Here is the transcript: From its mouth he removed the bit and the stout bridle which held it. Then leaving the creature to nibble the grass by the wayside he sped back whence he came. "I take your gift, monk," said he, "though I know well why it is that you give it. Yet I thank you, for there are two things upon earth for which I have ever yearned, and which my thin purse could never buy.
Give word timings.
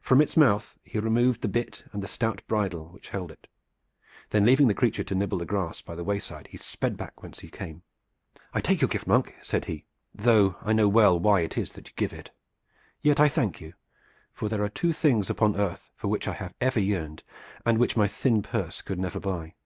From 0.00 0.20
its 0.22 0.36
mouth 0.36 0.78
he 0.84 1.00
removed 1.00 1.42
the 1.42 1.48
bit 1.48 1.82
and 1.92 2.00
the 2.00 2.06
stout 2.06 2.40
bridle 2.46 2.84
which 2.90 3.08
held 3.08 3.32
it. 3.32 3.48
Then 4.30 4.44
leaving 4.46 4.68
the 4.68 4.74
creature 4.74 5.02
to 5.02 5.14
nibble 5.16 5.38
the 5.38 5.44
grass 5.44 5.82
by 5.82 5.96
the 5.96 6.04
wayside 6.04 6.46
he 6.46 6.56
sped 6.56 6.96
back 6.96 7.20
whence 7.20 7.40
he 7.40 7.48
came. 7.50 7.82
"I 8.54 8.60
take 8.60 8.80
your 8.80 8.86
gift, 8.86 9.08
monk," 9.08 9.34
said 9.42 9.64
he, 9.64 9.84
"though 10.14 10.54
I 10.60 10.72
know 10.72 10.86
well 10.86 11.18
why 11.18 11.40
it 11.40 11.58
is 11.58 11.72
that 11.72 11.88
you 11.88 11.94
give 11.96 12.12
it. 12.12 12.30
Yet 13.02 13.18
I 13.18 13.26
thank 13.28 13.60
you, 13.60 13.74
for 14.32 14.48
there 14.48 14.62
are 14.62 14.68
two 14.68 14.92
things 14.92 15.28
upon 15.30 15.56
earth 15.56 15.90
for 15.96 16.06
which 16.06 16.28
I 16.28 16.34
have 16.34 16.54
ever 16.60 16.78
yearned, 16.78 17.24
and 17.64 17.76
which 17.78 17.96
my 17.96 18.06
thin 18.06 18.42
purse 18.42 18.82
could 18.82 19.00
never 19.00 19.18
buy. 19.18 19.56